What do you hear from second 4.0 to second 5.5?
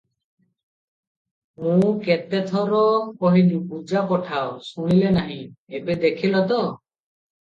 ପଠାଅ ଶୁଣିଲେନାହିଁ,